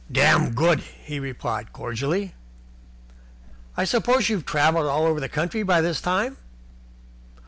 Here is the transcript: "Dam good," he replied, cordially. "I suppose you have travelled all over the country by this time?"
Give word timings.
"Dam 0.11 0.55
good," 0.55 0.79
he 0.79 1.19
replied, 1.19 1.73
cordially. 1.73 2.33
"I 3.77 3.85
suppose 3.85 4.29
you 4.29 4.37
have 4.37 4.47
travelled 4.47 4.87
all 4.87 5.05
over 5.05 5.19
the 5.19 5.29
country 5.29 5.61
by 5.61 5.79
this 5.81 6.01
time?" 6.01 6.37